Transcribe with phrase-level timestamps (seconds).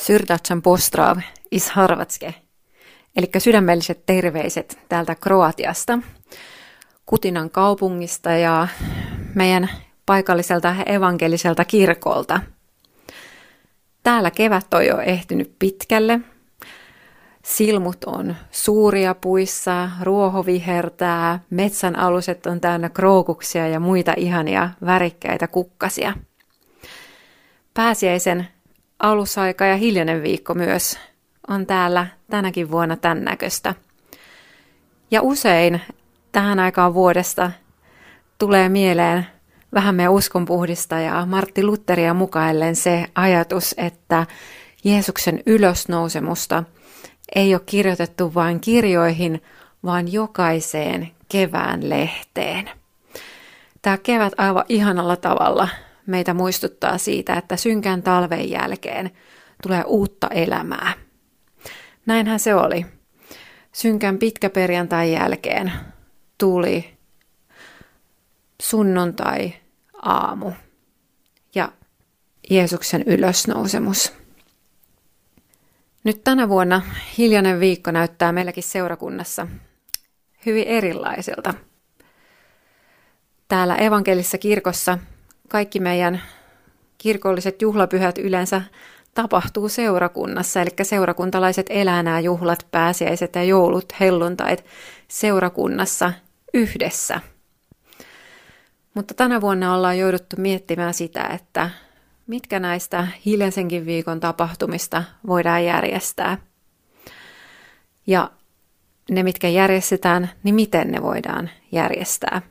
[0.00, 1.18] Syrdatsan postrav
[1.50, 2.34] is harvatske,
[3.16, 5.98] eli sydämelliset terveiset täältä Kroatiasta,
[7.06, 8.68] Kutinan kaupungista ja
[9.34, 9.70] meidän
[10.06, 12.40] paikalliselta evankeliselta kirkolta.
[14.02, 16.20] Täällä kevät on jo ehtinyt pitkälle.
[17.44, 25.46] Silmut on suuria puissa, ruoho vihertää, metsän aluset on täynnä krookuksia ja muita ihania värikkäitä
[25.46, 26.12] kukkasia.
[27.74, 28.48] Pääsiäisen
[29.00, 30.98] alusaika ja hiljainen viikko myös
[31.48, 33.74] on täällä tänäkin vuonna tämän näköistä.
[35.10, 35.80] Ja usein
[36.32, 37.50] tähän aikaan vuodesta
[38.38, 39.26] tulee mieleen
[39.74, 44.26] vähän meidän uskonpuhdistajaa Martti Lutteria mukaillen se ajatus, että
[44.84, 46.64] Jeesuksen ylösnousemusta
[47.34, 49.42] ei ole kirjoitettu vain kirjoihin,
[49.84, 52.70] vaan jokaiseen kevään lehteen.
[53.82, 55.68] Tämä kevät aivan ihanalla tavalla
[56.10, 59.10] meitä muistuttaa siitä, että synkän talven jälkeen
[59.62, 60.92] tulee uutta elämää.
[62.06, 62.86] Näinhän se oli.
[63.72, 65.72] Synkän pitkäperjantai jälkeen
[66.38, 66.94] tuli
[68.62, 69.52] sunnuntai
[70.02, 70.52] aamu
[71.54, 71.72] ja
[72.50, 74.12] Jeesuksen ylösnousemus.
[76.04, 76.82] Nyt tänä vuonna
[77.18, 79.46] hiljainen viikko näyttää meilläkin seurakunnassa
[80.46, 81.54] hyvin erilaiselta.
[83.48, 84.98] Täällä evankelissa kirkossa
[85.50, 86.22] kaikki meidän
[86.98, 88.62] kirkolliset juhlapyhät yleensä
[89.14, 94.64] tapahtuu seurakunnassa, eli seurakuntalaiset elää nämä juhlat, pääsiäiset ja joulut, helluntait
[95.08, 96.12] seurakunnassa
[96.54, 97.20] yhdessä.
[98.94, 101.70] Mutta tänä vuonna ollaan jouduttu miettimään sitä, että
[102.26, 106.38] mitkä näistä hiljaisenkin viikon tapahtumista voidaan järjestää.
[108.06, 108.30] Ja
[109.10, 112.42] ne, mitkä järjestetään, niin miten ne voidaan järjestää.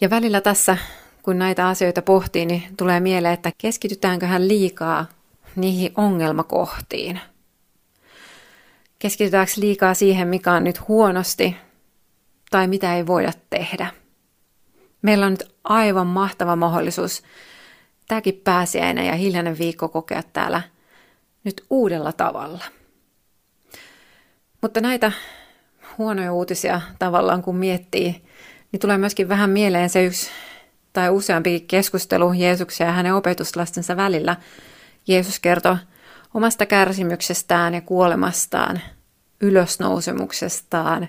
[0.00, 0.76] Ja välillä tässä
[1.22, 5.06] kun näitä asioita pohtii, niin tulee mieleen, että keskitytäänköhän liikaa
[5.56, 7.20] niihin ongelmakohtiin.
[8.98, 11.56] Keskitytäänkö liikaa siihen, mikä on nyt huonosti
[12.50, 13.86] tai mitä ei voida tehdä.
[15.02, 17.22] Meillä on nyt aivan mahtava mahdollisuus
[18.08, 20.62] tämäkin pääsiäinen ja hiljainen viikko kokea täällä
[21.44, 22.64] nyt uudella tavalla.
[24.62, 25.12] Mutta näitä
[25.98, 28.22] huonoja uutisia tavallaan kun miettii,
[28.72, 30.30] niin tulee myöskin vähän mieleen se yksi
[30.92, 34.36] tai useampi keskustelu Jeesuksen ja hänen opetuslastensa välillä.
[35.06, 35.76] Jeesus kertoi
[36.34, 38.80] omasta kärsimyksestään ja kuolemastaan,
[39.40, 41.08] ylösnousemuksestaan,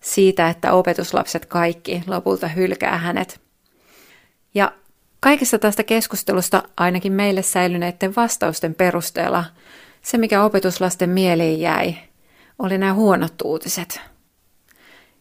[0.00, 3.40] siitä, että opetuslapset kaikki lopulta hylkää hänet.
[4.54, 4.72] Ja
[5.20, 9.44] kaikesta tästä keskustelusta ainakin meille säilyneiden vastausten perusteella
[10.02, 11.94] se, mikä opetuslasten mieliin jäi,
[12.58, 14.00] oli nämä huonot uutiset.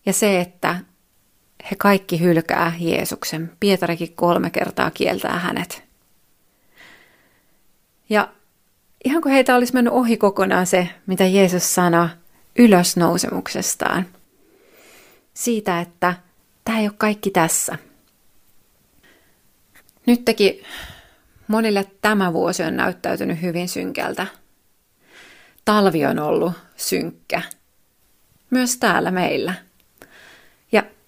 [0.05, 0.79] Ja se, että
[1.71, 3.51] he kaikki hylkää Jeesuksen.
[3.59, 5.83] Pietarikin kolme kertaa kieltää hänet.
[8.09, 8.29] Ja
[9.05, 12.07] ihan kuin heitä olisi mennyt ohi kokonaan se, mitä Jeesus sanoi
[12.59, 14.05] ylösnousemuksestaan.
[15.33, 16.13] Siitä, että
[16.65, 17.77] tämä ei ole kaikki tässä.
[20.05, 20.63] Nyt teki
[21.47, 24.27] monille tämä vuosi on näyttäytynyt hyvin synkältä.
[25.65, 27.41] Talvi on ollut synkkä.
[28.49, 29.53] Myös täällä meillä–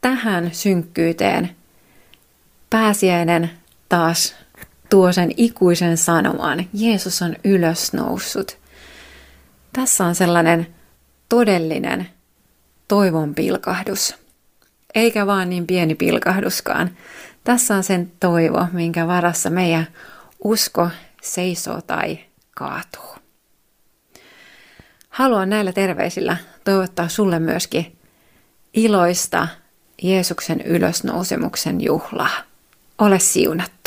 [0.02, 1.56] tähän synkkyyteen
[2.70, 3.52] pääsiäinen
[3.90, 4.36] taas
[4.90, 6.66] tuo sen ikuisen sanoman.
[6.74, 8.58] Jeesus on ylösnoussut.
[9.74, 10.68] Tässä on sellainen
[11.30, 12.10] todellinen
[12.88, 14.16] toivon pilkahdus.
[14.96, 16.90] Eikä vaan niin pieni pilkahduskaan.
[17.44, 19.88] Tässä on sen toivo, minkä varassa meidän
[20.44, 20.90] usko
[21.22, 22.20] seisoo tai
[22.56, 23.16] kaatuu.
[25.10, 27.98] Haluan näillä terveisillä toivottaa sulle myöskin
[28.74, 29.48] iloista
[30.04, 32.44] Jeesuksen ylösnousemuksen juhlaa.
[32.98, 33.81] Ole siunattu.